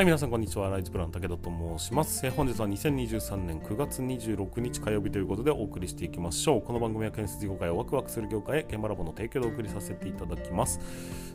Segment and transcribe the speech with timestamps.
[0.00, 0.70] はい、皆さんこんにちは。
[0.70, 2.26] ライズプラン武田と申します。
[2.26, 6.62] え本日は2023年9月26日火曜日ということでお送りしていきましょう。
[6.62, 10.80] この番組は建設業界をワクワクする業界へ現場ラボの提供でお送りさせていただきます。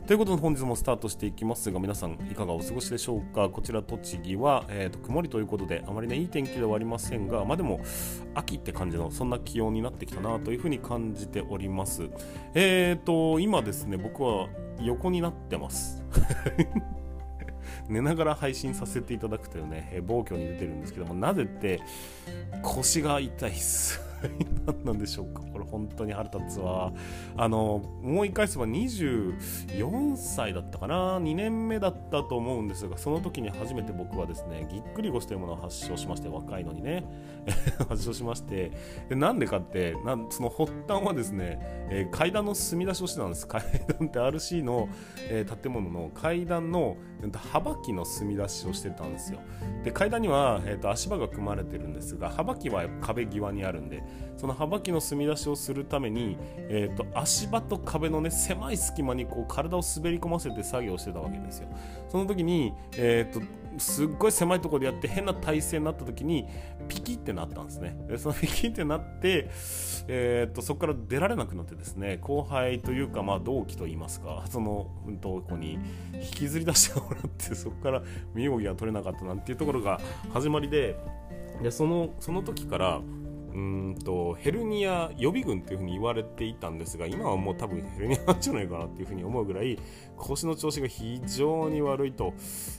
[0.08, 3.48] ということで本日もスタートしていきますが、皆さんいかがお過ごしでしょうか？
[3.50, 7.82] こちら栃木は、えーと曇りということで、あまりね、いい天気ではありませんが、まあでも
[8.34, 12.10] 秋って感じのそんな気温になってきたなというふうに感じております。
[12.54, 14.48] えーと、今ですね、僕は
[14.80, 16.02] 横になってます。
[17.88, 21.80] 寝ながら配信させていただくというね、えー暴挙に出てるんですけども、なぜって
[22.62, 24.00] 腰が痛いっす。
[24.66, 25.42] 何なんでしょうか
[25.76, 26.92] 本当に腹立つわ。
[27.36, 37.04] あの、思い返せば24歳だったかな ?2 年目だったと思うんですが、その時に初めて僕はですね、ぎっくり腰というものを発症しまして、若いのにね、
[37.88, 38.72] 発症しまして、
[39.08, 41.58] でなんでかってなん、その発端はですね、
[41.90, 43.46] えー階段の隅出しをしてたんです。
[43.46, 43.62] 階
[43.98, 44.88] 段って RC の、
[45.28, 49.40] えー建物の階段のうんと幅木の隅出しをしてたんですよ。
[49.84, 54.02] で階段には、えー、と足場が組まれてるんですが幅木は壁際にあるんで
[54.36, 61.68] その幅木の隅出しをするために、えー、と足場と壁のね狭い隙間にこう体を滑り込ませて作業してたわけですよ。
[62.08, 63.42] その時に、えー、と
[63.78, 66.46] すっごい狭いところでやって変な体勢になった時に
[66.88, 67.96] ピキってなったんですね。
[68.08, 69.50] でそのピキってなって、
[70.06, 75.78] えー、とそこから出られなくなってですね後輩というか、まあ、同期といいますかそのうんとこに
[76.14, 78.02] 引きずり出してもらってそこから
[78.34, 80.00] 身動きが取れなかったなんていうところが
[80.32, 80.96] 始まりで
[81.62, 83.00] でそのその時から
[83.56, 89.78] うんとヘルニア予備軍っていうふうに言われていたんですが今はもう多分ヘルニアなんじゃないかなっていうふうに思うぐらい
[90.18, 92.34] 腰の調子が非常に悪いと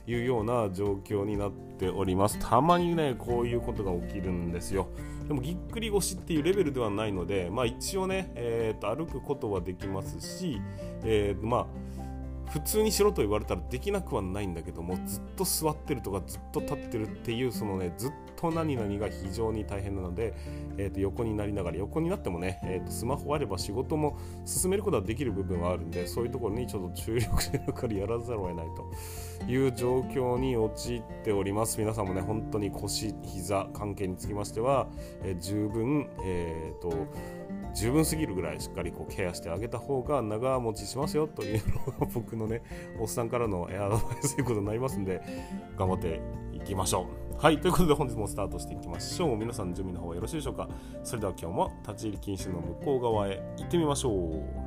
[0.06, 2.38] いうような状況になっております。
[2.38, 4.88] たまにねこういうことが起きるんですよ。
[5.28, 10.62] でもぎっくり腰っていうレベルではないので、まあ、一応ね、えーと歩くことはできますし、
[11.04, 12.07] えーまあ
[12.50, 20.34] 普通にしろと言われたらできなくはないんだけどもずっと座ってるとかずっと立ってるっていうそのねずっと何々が非常に大変なので、
[20.78, 31.80] えー、と横になりながら横になってもね、えー、とスマホあれば仕事も進めることはできる部分はあるんでそういうところにちょっと注力しながらやらざるを得ないという状況に陥っております。
[31.80, 34.88] 皆さんもね本当に腰膝関係につきましては、
[35.24, 36.90] えー十分えっ、と
[37.78, 42.64] 十分すぎるぐらいしっかりこうケアしてあげた方が長持ちしますよというのが僕のね
[43.00, 45.22] おっさんからのエアドバイスということになりますんで
[45.78, 46.20] 頑張って
[46.54, 47.38] いきましょう。
[47.38, 49.38] はいということで本日もスタートしていきましょう。
[49.38, 50.68] 皆さん準備の方はよろしいでしょうか。
[51.04, 54.67] それでは今日も立ち入り禁止の向こう側へ行ってみましょう。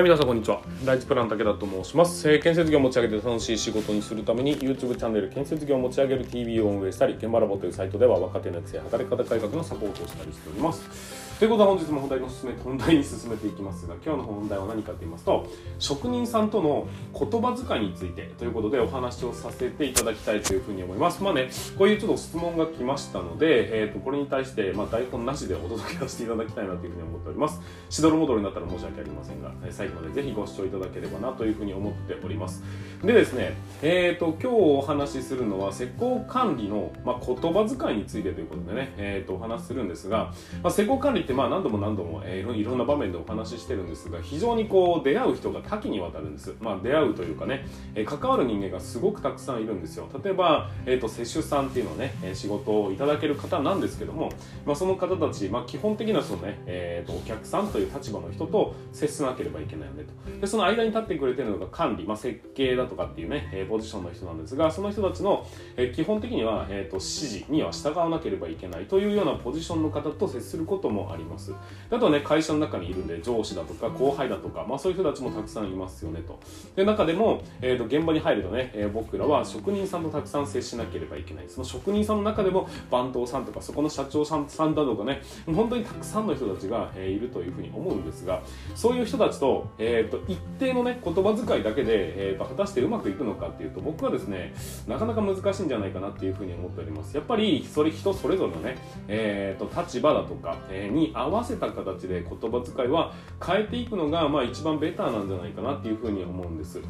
[0.00, 0.62] はい、皆さんこんにちは。
[0.86, 11.29] ライツプラン武田と申します、えー建設業を持ち上げて楽しい仕事にするために YouTube チャンネル建設業を持ち上げる TV を運営したり、現場ラボというサイトでは若手の育成、働き方改革のサポートをしたりしております。
[11.40, 15.46] ということで本日も本題の進め本題に進めていきますが、今日の本題は何かと言いますと、
[15.78, 16.86] 職人さんとの
[17.18, 21.22] 言葉遣いについてということでお話をさせていただきたいというふうに思います。
[21.22, 21.48] まあね、
[21.78, 27.58] こういうちょっと質問が来ましたので、えー、とこれに対して、まあ、台本なしでお届けさせていただきたいなというふうに思っております。
[27.88, 32.62] しどろもどろになったら申し訳ありませんが、最後までぜひご視聴いただければなというふうに思っております。
[33.02, 50.08] でですね、えー、と今日お話しするのは施工管理の、まあ、言葉遣いについてということでね、えー、とお話しするんですが、まあ、施工管理ってまあ何度も何度も、えーいろんな場面でお話ししてるんですが非常にこう出会う人が多岐にわたるんです、まあ、出会うというかね、えー関わる人間がすごくたくさんいるんですよ。
[50.22, 54.30] 例えば、えー、と施主さんっていうのね仕事をいただける方なんですけども、
[54.66, 60.40] まあ、その方たち、まあ、基本的なそのね、えー、とお客さんという立場の人と接しなければいけないよねと。
[60.40, 71.52] でその間に立ってくれてるのが管理、まあ、設計だとかっていうね、えーポジションの人なんですがその人たちの、えー基本的には、えー、と指示には従わなければいけないというようなポジションの方と接することもあります。
[71.90, 76.38] あとはね会社の中にいるんで上司だとか後輩だとか、まあ、そういう人たちもたくさんいますよねと。
[76.76, 81.44] で中でも、えー、と現場に入るとね、えー僕らは職人さんとたくさん接しなければいけない。
[81.48, 88.42] その職人さんの中でも番頭さんとかそこの社長さんさんだとかね本当にたくさんの人たちが、えーいるというふうに思うんですが
[88.74, 94.54] そういう人たちと,、えー、と一定のね言葉遣いだけで、えー、と果たしてうまくいくのかっていうと僕はですね
[94.86, 97.16] なかなか難しいんじゃないかなっていうふうに思っております。
[97.16, 98.76] やっぱりそれ人それぞれのね、
[99.08, 103.12] えー、と立場だとか、えーに合わせた形で言葉遣いは
[103.44, 106.80] 変えていくのが、まあ、一番ベターなんじゃないかなっていうふうに思うんです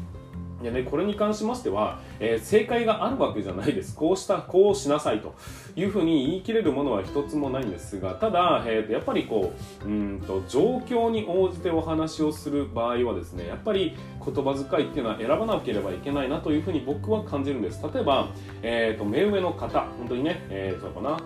[0.61, 3.95] でね、これに関しましては、えー正解があるわけじゃないです。
[3.95, 5.35] こうした、こうしなさいと
[5.75, 9.53] いうふうに言い切れるものは一つもないんですが、ただ、えーとやっぱりこ
[9.85, 17.81] う、うんと、状況に応じてお話をする場合はですね、やっぱり言葉遣いっていうのは選ばなければいけないなというふうに僕は感じるんです。
[17.93, 18.29] 例えば、
[18.61, 21.19] えーと、目上の方、本当にね、えー、そうかな、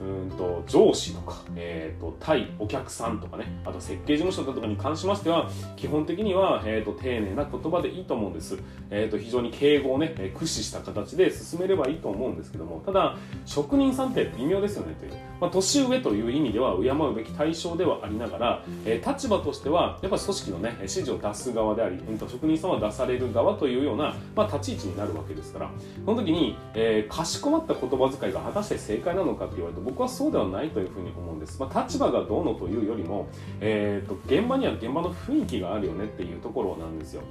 [0.00, 8.58] うんと上司とか、えーと、対お客さんとかねあと設計事務所とかに関しましては基本的には、えーと、丁寧な言葉でいいと思うんです、
[8.90, 13.16] えーと、非常に敬語をね駆使した形で進めればいいと思うんですけどもただ
[13.46, 25.70] 職人さんって微妙ですよねという、まあ、年上という意味では敬うべき対象ではありながら、えー、立場としてはやっぱり組織のね指示を出す側であり、うん、と職人さんは出される側というような、まあ、立ち位置になるわけですから。
[26.04, 33.28] その時に、えー、かしこまった言葉遣いが果たして正解なのかって言われると僕はそうではないというふうに思うんです、まあ、立場がどうのというよりも、
[33.60, 37.22] えーと、現場には現場の雰囲気があるよねっていうところなんですよ。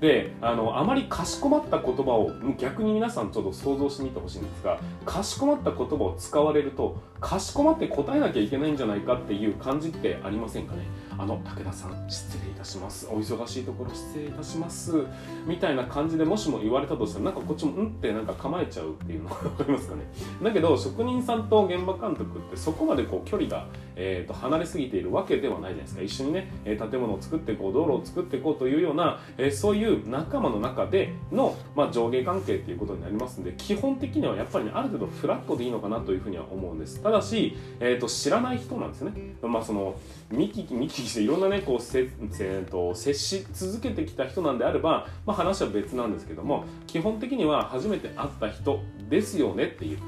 [0.00, 10.82] であのあまりかしこまった言葉を逆に皆さんちょっと想像してみてほしいんですがかしこまった言葉を使われるとかしこまって答えなきゃいけないんじゃないかっていう感じってありませんかね？
[11.22, 13.06] あの武田さん失礼いたします。
[13.06, 15.04] お忙しいところ失礼いたします。
[15.46, 20.02] みたいな感じでもしも言われたとしたらなんかこっちもうんってなんか構えちゃうっていうの分 かりますかね。
[20.42, 26.02] だけど職人さんと現場監督ってそこまでこう距離が、えー、と離れすぎているわけではないじゃないですか。
[26.02, 37.00] 一緒にね建物を作っていこう道路を作っていこうというような、えー、そういう仲間の中での、まあ、上下関係っていうことになりますんで基本的にはやっぱり、ね、ある程度フラットでいいのかなというふうには思うんです。
[37.00, 39.12] ただし、えー、と知らない人なんですね。
[39.40, 39.94] まあその
[40.32, 49.98] 見聞き見聞きしていろんなねこうせ、えー、と接し続けてきた人なんであれば、まあ、話は別なんですけども基本的には初めて会った人ですよねっていう。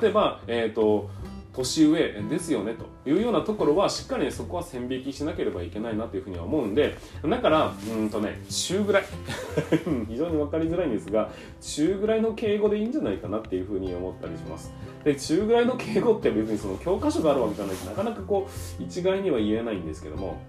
[0.00, 1.10] 例えば、えーと、
[1.56, 9.04] 年上ですよねというようなところはしっかり、ね、そこは線引きしなければいけないなというふうには思うんでだからうんとね中ぐらい
[10.08, 11.30] 非常に分かりづらいんですが
[11.60, 14.72] 中ぐらいの敬語でいいんじゃないかなっていうふうに思ったりします。
[15.04, 18.48] で中ぐらいの敬語って別にその教科書があるわけじゃないとなかなかこ
[18.80, 20.42] う一概には言えないんですけども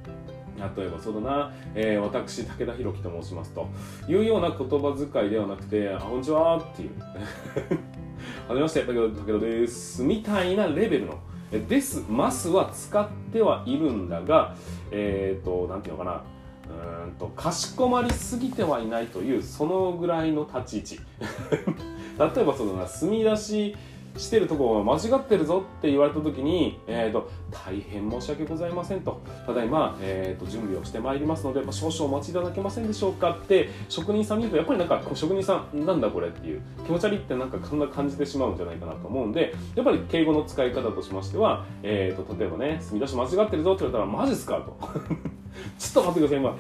[0.75, 3.67] 例えばそうだな、えー、私武田弘樹と申しますと
[4.07, 6.91] いうような言葉遣いではなくて「あこんにちは」っていう
[8.47, 11.19] 「はじめまして武田です」みたいなレベルの
[11.67, 14.55] 「です」「ます」は使ってはいるんだが
[14.89, 16.21] えっ、ー、となんていうのかな。
[16.69, 21.01] うんとかしこまりすぎてはいないというそのぐらいの立ち位置。
[22.35, 23.75] 例えばそのな墨出し
[24.17, 29.21] してるところが間違ってるぞって言われた時に、えーと、大変申し訳ございませんと。
[29.45, 44.77] ただいま、えーと、準備をしてまいりますので、まあ、少々お待ちいただけませんでしょうかって職人さんに言うとやっぱりなんか職人さんなんだこれっていう気持ち悪いってなんかそんな感じてしまうんじゃないかなと思うんでやっぱり敬語の使い方としましては、えーと、例えばね墨出し間違ってるぞって言われたらマジっすかと。
[45.79, 46.55] ちょっと待ってください今。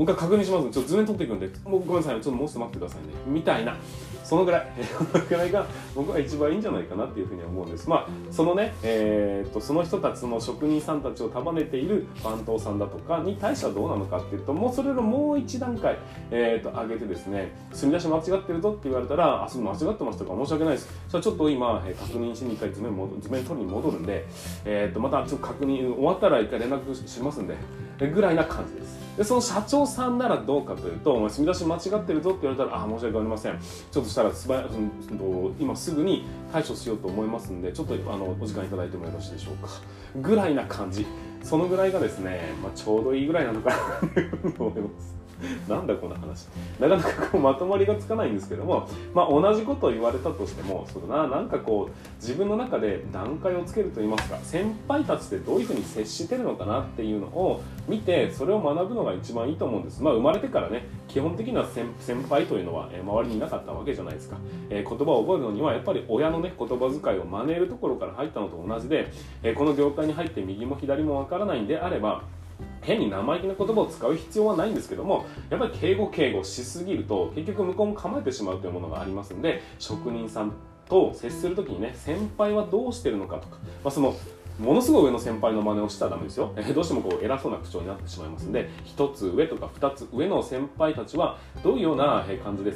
[0.00, 0.70] 僕は確認します。
[0.70, 1.46] ちょっと図面取っていくんで。
[1.62, 3.14] もうごめんなさいちょっともうちょっと待ってくださいね。
[3.26, 3.76] みたいな。
[4.24, 4.66] そのぐらい。
[5.12, 7.86] そのぐらいが僕は一番いいんじゃないかなっていうふうに思うんです。
[7.86, 15.98] まあそのね、えーと、その人たちの職人さんたちを束ねている番頭さんだとかに対してはどうなのかっていうともうそれのもう一段階、
[16.30, 20.32] えーと、上げてですね墨出し間違ってるぞって言われたらあそれ間違ってますとか。
[20.34, 20.88] 申し訳ないです。
[21.10, 24.24] それちょっと今、えー、確認しに一回図面図面取りに戻るんで、
[24.64, 27.54] えーと、またちょっと確認終わったら一回連絡しますんで
[28.08, 29.00] ぐらいな感じです。
[29.20, 33.58] でその社長さんならどうかというと「お前墨出し間違ってるぞ」って言われたら「ああ申し訳ありません。
[33.90, 34.64] ちょっとしたら素早
[35.58, 39.68] 今すぐに対処しようと思いますんでちょっとあのお時間いただいてもよろしいでしょうか。
[40.16, 41.06] ぐらいな感じ。
[41.42, 45.16] そのぐらいがですね、まあ、ちょうどいいぐらいなのかなと思います。
[45.68, 46.46] なんだこの話。
[46.78, 51.28] なかなかこうまとまりがつかないんですけども、まあ、同じことを言われたとしてもそうだな。
[51.28, 61.86] なんかこう自分の中で段階をつけるといいますか先輩たちってどういうふうに接してるのかなっていうのを見てそれを学ぶのが一番いいと思うんです、まあ、生まれてからね基本的には先
[62.28, 64.36] 輩というのは、え周りにいなかったわけじゃないですか、
[64.68, 72.22] えー、言葉を覚えるのにはやっぱり親のね言葉遣いを真似るところから入ったのと同じで、えー、この業界に入って右も左もわからないんであれば
[72.82, 80.52] 変に生意気な言葉を使う必要はないんですけどもやっぱり敬語敬語しすぎると結局向こうも構えてしまうというものがありますので職人さん
[80.88, 84.14] と接する時にね先輩はどうしてるのかとか、まあ、その
[84.60, 92.72] ものすごい上の先輩の真似をしたらダメですよ、えー、どうしてもこう偉そうな口調になってしまいますので1つ上とか2つ上の先輩たちはどういうような感じで、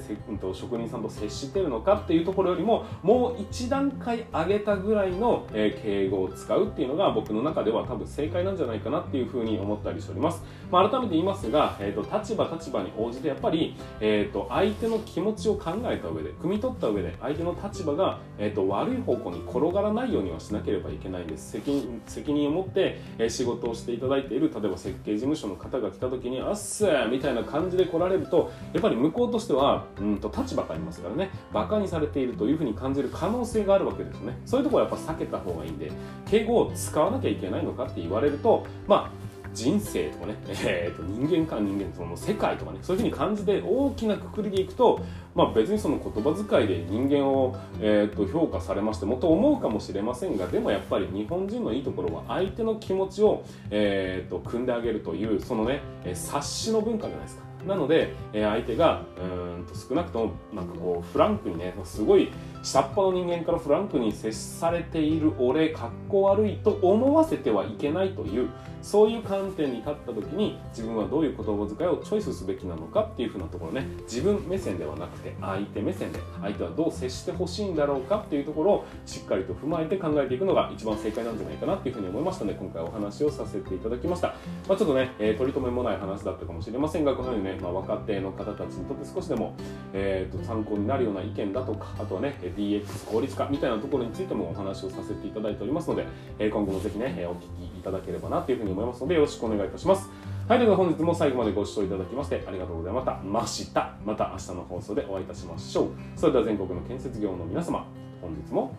[0.55, 21.53] 職人さんと接してるのかっていうところよりももう1段階上げたぐらいの、敬語を使うっていうのが僕の中では多分正解なんじゃないかなっていうふうに思ったりしております、まあ、改めて言いますが、えーと、立場立場に応じてやっぱり、えーと、相手の気持ちを考えた上で汲み取った上で相手の立場が、えーと、と悪い方向に転がらないようにはしなければいけないんです。
[21.53, 21.74] 責任
[22.07, 35.91] 責任を持って、え仕事をしていただいている例えば設計事務所の方が来た時に「あっす!」みたいな感じで来られるとやっぱり向こうとしてはうんと立場がありますからねバカにされているというふうに感じる可能性があるわけですねそういうところはやっぱ避けた方がいいんで
[36.27, 39.24] 敬語を使わなきゃいけないのかって言われるとまあ
[39.55, 45.01] 人生とかね、 えー、と人間か人間その世界とかねそういうふうに感じて大きなくくりでいくと、
[45.35, 55.81] まあ、別にその言葉遣いで人間を、えー、と評価されましてもと思うかもしれませんがでもやっぱり日本人のいいところは相手の気持ちを、えー、と組んであげるというそのね
[56.13, 57.45] 察しの文化じゃないですか。
[57.67, 62.31] なので、え相手がうんと少なくともなんかこうフランクにねすごい
[62.65, 68.49] 下っ端の人間からフランクに接されている俺かっこ悪いと思わせてはいけないという
[68.85, 73.87] そういう観点に立った時に自分はどういう言葉遣いをチョイスすべきなのかっていうふうなところね。
[74.03, 84.29] 自分目線ではなくて相手目線で相手はどう接してほしいんだろうかっていうところをしっかりと踏まえて考えていくのが一番正解なんじゃないかなっていうふうに思いましたので今回お話をさせていただきました、
[84.69, 89.55] まあ、ちょっとね、えー、取り留めもない話だったかもしれませんがこのようにね、まあ、若手の方たちにとって少しでも、
[89.95, 96.07] えー、と参考になるような意見だとかあとはね DX 効率化みたいなところについてもお話をさせていただいておりますので、
[96.39, 97.41] え今後もぜひねお聞
[97.73, 100.11] きいただければなというふうに思いますのでよろしくお願いいたします。
[100.49, 103.21] はい、ということで本日も最後までご視聴いただきましてありがとうございました。
[103.23, 103.95] ました。
[104.05, 105.91] また明日の放送でお会いいたしましょう。
[106.17, 107.87] それでは全国の建設業の皆様
[108.21, 108.75] 本日も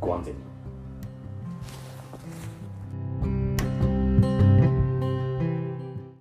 [0.00, 0.57] ご安全に。